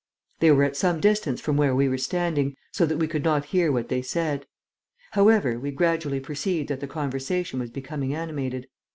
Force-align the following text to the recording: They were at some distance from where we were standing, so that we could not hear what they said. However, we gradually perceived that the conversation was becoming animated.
They 0.39 0.49
were 0.49 0.63
at 0.63 0.75
some 0.75 0.99
distance 0.99 1.39
from 1.41 1.57
where 1.57 1.75
we 1.75 1.87
were 1.87 1.99
standing, 1.99 2.55
so 2.71 2.87
that 2.87 2.97
we 2.97 3.07
could 3.07 3.23
not 3.23 3.45
hear 3.53 3.71
what 3.71 3.89
they 3.89 4.01
said. 4.01 4.47
However, 5.11 5.59
we 5.59 5.69
gradually 5.69 6.19
perceived 6.19 6.69
that 6.69 6.79
the 6.79 6.87
conversation 6.87 7.59
was 7.59 7.69
becoming 7.69 8.15
animated. 8.15 8.65